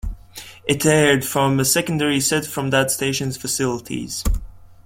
It 0.65 0.83
aired 0.83 1.23
from 1.23 1.59
a 1.59 1.63
secondary 1.63 2.19
set 2.21 2.43
from 2.47 2.71
that 2.71 2.89
station's 2.89 3.37
facilities. 3.37 4.23